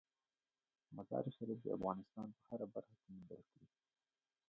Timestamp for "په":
2.35-2.41